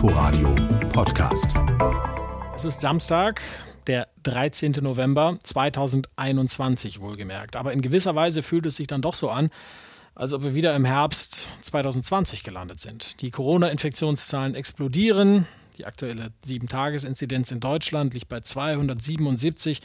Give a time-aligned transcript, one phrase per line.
[0.00, 0.54] Inforadio
[0.90, 1.48] Podcast.
[2.54, 3.42] Es ist Samstag,
[3.88, 4.74] der 13.
[4.80, 7.56] November 2021 wohlgemerkt.
[7.56, 9.50] Aber in gewisser Weise fühlt es sich dann doch so an,
[10.14, 13.20] als ob wir wieder im Herbst 2020 gelandet sind.
[13.22, 15.48] Die Corona-Infektionszahlen explodieren.
[15.78, 19.80] Die aktuelle 7-Tages-Inzidenz in Deutschland liegt bei 277.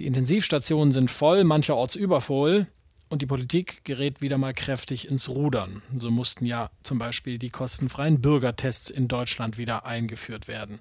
[0.00, 2.68] Die Intensivstationen sind voll, mancherorts übervoll.
[3.12, 5.82] Und die Politik gerät wieder mal kräftig ins Rudern.
[5.98, 10.80] So mussten ja zum Beispiel die kostenfreien Bürgertests in Deutschland wieder eingeführt werden.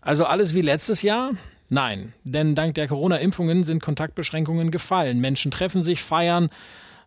[0.00, 1.30] Also alles wie letztes Jahr?
[1.68, 5.20] Nein, denn dank der Corona-Impfungen sind Kontaktbeschränkungen gefallen.
[5.20, 6.50] Menschen treffen sich, feiern,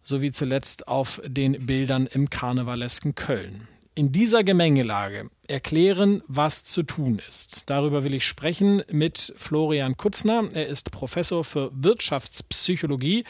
[0.02, 3.68] so wie zuletzt auf den Bildern im karnevalesken Köln.
[3.98, 7.68] In dieser Gemengelage erklären, was zu tun ist.
[7.68, 10.50] Darüber will ich sprechen mit Florian Kutzner.
[10.54, 13.24] Er ist Professor für Wirtschaftspsychologie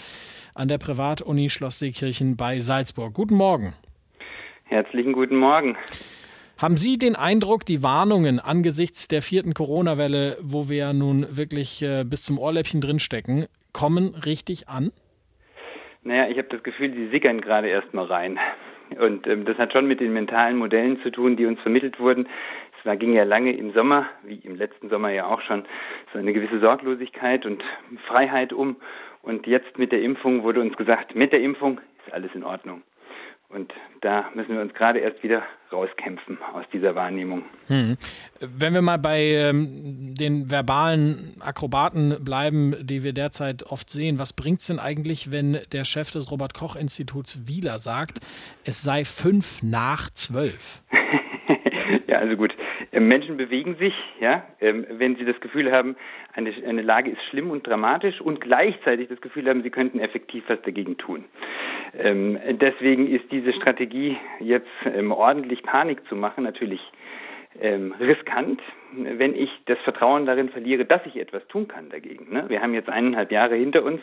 [0.55, 3.13] an der Privatuni Schloss Seekirchen bei Salzburg.
[3.13, 3.75] Guten Morgen.
[4.65, 5.77] Herzlichen guten Morgen.
[6.57, 12.03] Haben Sie den Eindruck, die Warnungen angesichts der vierten Corona-Welle, wo wir nun wirklich äh,
[12.03, 14.91] bis zum Ohrläppchen drinstecken, kommen richtig an?
[16.03, 18.37] Naja, ich habe das Gefühl, sie sickern gerade erst mal rein.
[18.99, 22.27] Und ähm, das hat schon mit den mentalen Modellen zu tun, die uns vermittelt wurden.
[22.79, 25.65] Es war, ging ja lange im Sommer, wie im letzten Sommer ja auch schon,
[26.13, 27.63] so eine gewisse Sorglosigkeit und
[28.07, 28.77] Freiheit um.
[29.21, 32.81] Und jetzt mit der Impfung wurde uns gesagt, mit der Impfung ist alles in Ordnung.
[33.49, 37.43] Und da müssen wir uns gerade erst wieder rauskämpfen aus dieser Wahrnehmung.
[37.67, 37.97] Hm.
[38.41, 44.33] Wenn wir mal bei ähm, den verbalen Akrobaten bleiben, die wir derzeit oft sehen, was
[44.33, 48.19] bringt es denn eigentlich, wenn der Chef des Robert-Koch-Instituts Wieler sagt,
[48.65, 50.81] es sei fünf nach zwölf?
[52.07, 52.53] ja, also gut.
[52.91, 55.95] Ähm, Menschen bewegen sich, ja, ähm, wenn sie das Gefühl haben,
[56.33, 60.43] eine, eine Lage ist schlimm und dramatisch und gleichzeitig das Gefühl haben, sie könnten effektiv
[60.47, 61.25] was dagegen tun.
[61.97, 64.67] Ähm, deswegen ist diese Strategie, jetzt
[65.09, 66.81] ordentlich Panik zu machen, natürlich
[67.59, 68.61] ähm, riskant,
[68.93, 72.31] wenn ich das Vertrauen darin verliere, dass ich etwas tun kann dagegen.
[72.31, 72.45] Ne?
[72.49, 74.01] Wir haben jetzt eineinhalb Jahre hinter uns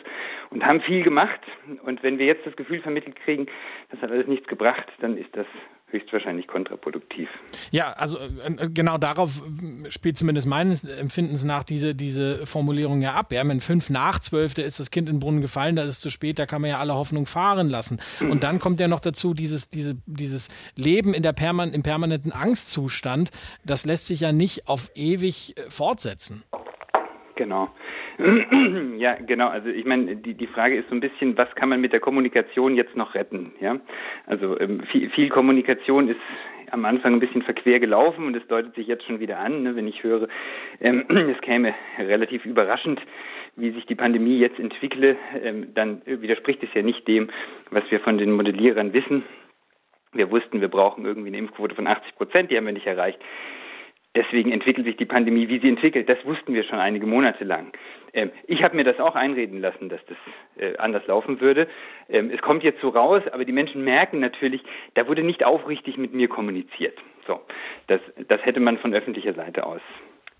[0.49, 1.39] und haben viel gemacht.
[1.83, 3.47] Und wenn wir jetzt das Gefühl vermittelt kriegen,
[3.91, 5.47] das hat alles nichts gebracht, dann ist das
[5.87, 7.29] höchstwahrscheinlich kontraproduktiv.
[7.71, 9.41] Ja, also äh, genau darauf
[9.89, 13.31] spielt zumindest meines Empfindens nach diese, diese Formulierung ja ab.
[13.31, 15.91] Ja, wenn fünf nach zwölf, da ist das Kind in den Brunnen gefallen, da ist
[15.91, 17.99] es zu spät, da kann man ja alle Hoffnung fahren lassen.
[18.19, 18.31] Mhm.
[18.31, 22.31] Und dann kommt ja noch dazu dieses, diese, dieses Leben in der Perman im permanenten
[22.31, 23.31] Angstzustand,
[23.63, 26.43] das lässt sich ja nicht auf ewig äh, fortsetzen.
[27.35, 27.69] Genau.
[28.97, 29.49] Ja, genau.
[29.49, 31.99] Also ich meine, die, die Frage ist so ein bisschen, was kann man mit der
[31.99, 33.53] Kommunikation jetzt noch retten?
[33.59, 33.79] Ja,
[34.25, 36.19] also ähm, viel, viel Kommunikation ist
[36.71, 39.75] am Anfang ein bisschen verquer gelaufen und es deutet sich jetzt schon wieder an, ne,
[39.75, 40.27] wenn ich höre,
[40.81, 43.01] ähm, es käme relativ überraschend,
[43.55, 47.29] wie sich die Pandemie jetzt entwickle, ähm, dann widerspricht es ja nicht dem,
[47.69, 49.23] was wir von den Modellierern wissen.
[50.13, 53.19] Wir wussten, wir brauchen irgendwie eine Impfquote von 80 Prozent, die haben wir nicht erreicht.
[54.15, 56.07] Deswegen entwickelt sich die Pandemie, wie sie entwickelt.
[56.07, 57.73] Das wussten wir schon einige Monate lang.
[58.13, 60.17] Ähm, ich habe mir das auch einreden lassen, dass das
[60.57, 61.67] äh, anders laufen würde.
[62.09, 64.61] Ähm, es kommt jetzt so raus, aber die Menschen merken natürlich,
[64.93, 66.97] da wurde nicht aufrichtig mit mir kommuniziert.
[67.27, 67.41] So,
[67.87, 69.81] das, das hätte man von öffentlicher Seite aus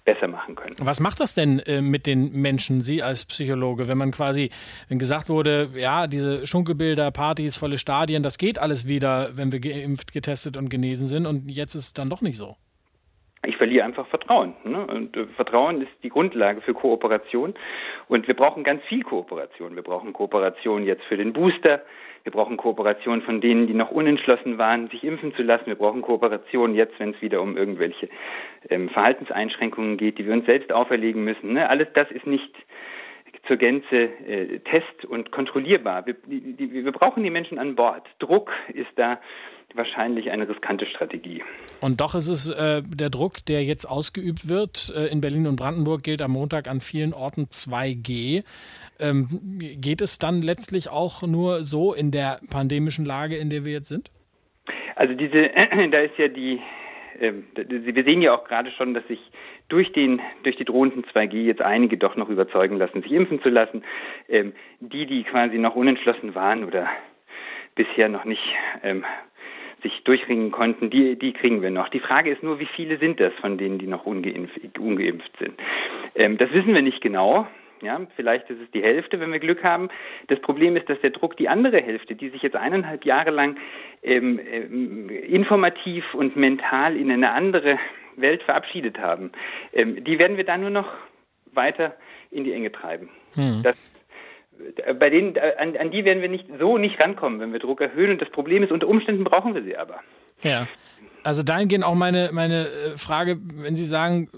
[0.05, 0.75] besser machen können.
[0.79, 4.51] Was macht das denn äh, mit den Menschen, Sie als Psychologe, wenn man quasi,
[4.87, 9.59] wenn gesagt wurde, ja, diese Schunkelbilder, Partys, volle Stadien, das geht alles wieder, wenn wir
[9.59, 12.55] geimpft, getestet und genesen sind und jetzt ist es dann doch nicht so?
[13.47, 14.53] Ich verliere einfach Vertrauen.
[14.63, 14.85] Ne?
[14.85, 17.53] Und äh, Vertrauen ist die Grundlage für Kooperation.
[18.07, 19.75] Und wir brauchen ganz viel Kooperation.
[19.75, 21.81] Wir brauchen Kooperation jetzt für den Booster.
[22.23, 25.67] Wir brauchen Kooperation von denen, die noch unentschlossen waren, sich impfen zu lassen.
[25.67, 28.09] Wir brauchen Kooperation jetzt, wenn es wieder um irgendwelche
[28.69, 31.53] ähm, Verhaltenseinschränkungen geht, die wir uns selbst auferlegen müssen.
[31.53, 31.69] Ne?
[31.69, 32.51] Alles das ist nicht
[33.47, 36.05] zur Gänze äh, test- und kontrollierbar.
[36.07, 38.07] Wir, die, wir brauchen die Menschen an Bord.
[38.19, 39.19] Druck ist da
[39.75, 41.43] wahrscheinlich eine riskante Strategie.
[41.81, 44.93] Und doch ist es äh, der Druck, der jetzt ausgeübt wird.
[44.95, 48.43] Äh, in Berlin und Brandenburg gilt am Montag an vielen Orten 2G.
[48.99, 49.27] Ähm,
[49.59, 53.89] geht es dann letztlich auch nur so in der pandemischen Lage, in der wir jetzt
[53.89, 54.11] sind?
[54.95, 56.61] Also diese, äh, da ist ja die,
[57.19, 59.19] ähm, wir sehen ja auch gerade schon, dass sich
[59.67, 63.49] durch den durch die drohenden 2G jetzt einige doch noch überzeugen lassen, sich impfen zu
[63.49, 63.83] lassen.
[64.29, 66.87] Ähm, die, die quasi noch unentschlossen waren oder
[67.75, 68.43] bisher noch nicht
[68.83, 69.03] ähm,
[69.85, 71.89] sich durchringen konnten, die, die kriegen wir noch.
[71.89, 75.53] Die Frage ist nur, wie viele sind das von denen, die noch ungeimpft, ungeimpft sind?
[76.15, 77.47] Ähm, das wissen wir nicht genau.
[77.81, 79.89] Ja, vielleicht ist es die Hälfte, wenn wir Glück haben.
[80.27, 83.57] Das Problem ist, dass der Druck die andere Hälfte, die sich jetzt eineinhalb Jahre lang
[84.01, 87.77] ähm, ähm, informativ und mental in eine andere
[88.15, 89.31] Welt verabschiedet haben,
[89.73, 90.91] ähm, die werden wir dann nur noch
[91.53, 91.95] weiter
[92.31, 93.09] in die Enge treiben.
[93.35, 93.61] Hm.
[93.61, 93.94] Das
[94.99, 98.11] bei denen, an, an, die werden wir nicht so nicht rankommen, wenn wir Druck erhöhen.
[98.11, 99.99] Und das Problem ist, unter Umständen brauchen wir sie aber.
[100.41, 100.67] Ja.
[101.23, 104.29] Also dahingehend auch meine, meine äh, Frage, wenn Sie sagen,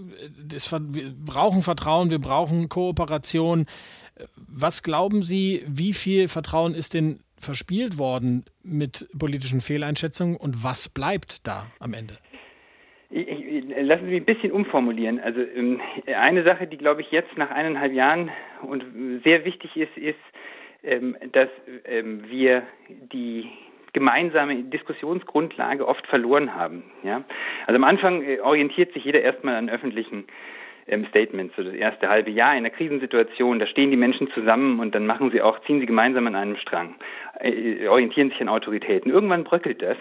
[0.42, 3.66] das, wir brauchen Vertrauen, wir brauchen Kooperation.
[4.36, 10.90] Was glauben Sie, wie viel Vertrauen ist denn verspielt worden mit politischen Fehleinschätzungen und was
[10.90, 12.18] bleibt da am Ende?
[13.10, 13.46] Ich, ich,
[13.82, 15.20] lassen Sie mich ein bisschen umformulieren.
[15.20, 18.32] Also ähm, eine Sache, die glaube ich jetzt nach eineinhalb Jahren
[18.62, 18.84] und
[19.24, 20.16] sehr wichtig ist, ist,
[20.84, 21.50] ähm, dass
[21.86, 23.50] ähm, wir die
[23.94, 26.84] gemeinsame Diskussionsgrundlage oft verloren haben.
[27.04, 27.24] Ja?
[27.66, 30.26] Also am Anfang äh, orientiert sich jeder erstmal an öffentlichen
[31.10, 34.96] Statements, so das erste halbe Jahr in einer Krisensituation, da stehen die Menschen zusammen und
[34.96, 36.96] dann machen sie auch, ziehen sie gemeinsam an einem Strang,
[37.42, 39.12] äh, orientieren sich an Autoritäten.
[39.12, 39.98] Irgendwann bröckelt das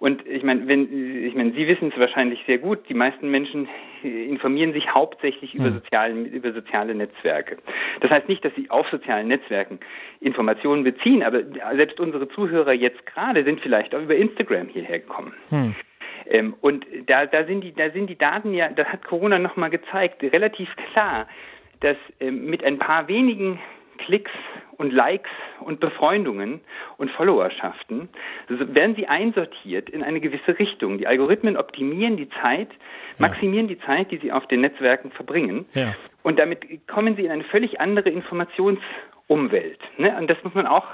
[0.00, 2.88] und ich meine, wenn ich meine, Sie wissen es wahrscheinlich sehr gut.
[2.88, 3.68] Die meisten Menschen
[4.02, 5.74] informieren sich hauptsächlich über, hm.
[5.74, 7.58] sozialen, über soziale Netzwerke.
[8.00, 9.78] Das heißt nicht, dass sie auf sozialen Netzwerken
[10.20, 11.42] Informationen beziehen, aber
[11.76, 15.34] selbst unsere Zuhörer jetzt gerade sind vielleicht auch über Instagram hierher gekommen.
[15.50, 15.74] Hm.
[16.30, 19.68] Ähm, und da, da, sind die, da sind die Daten ja, das hat Corona nochmal
[19.68, 21.26] gezeigt, relativ klar,
[21.80, 23.58] dass ähm, mit ein paar wenigen
[23.98, 24.32] Klicks
[24.80, 25.28] und Likes
[25.60, 26.62] und Befreundungen
[26.96, 28.08] und Followerschaften
[28.48, 30.96] werden sie einsortiert in eine gewisse Richtung.
[30.96, 32.70] Die Algorithmen optimieren die Zeit,
[33.18, 35.66] maximieren die Zeit, die sie auf den Netzwerken verbringen.
[35.74, 35.94] Ja.
[36.22, 39.80] Und damit kommen sie in eine völlig andere Informationsumwelt.
[39.98, 40.16] Ne?
[40.18, 40.86] Und das muss man auch,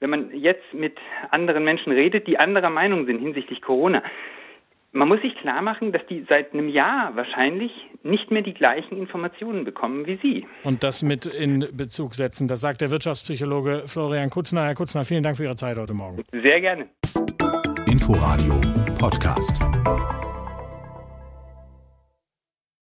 [0.00, 0.98] wenn man jetzt mit
[1.30, 4.02] anderen Menschen redet, die anderer Meinung sind hinsichtlich Corona,
[4.92, 7.72] man muss sich klar machen, dass die seit einem Jahr wahrscheinlich
[8.02, 10.46] nicht mehr die gleichen Informationen bekommen wie Sie.
[10.64, 14.64] Und das mit in Bezug setzen, das sagt der Wirtschaftspsychologe Florian Kutzner.
[14.64, 16.22] Herr Kutzner, vielen Dank für Ihre Zeit heute Morgen.
[16.32, 16.88] Sehr gerne.
[17.86, 18.60] Inforadio
[18.98, 19.58] Podcast.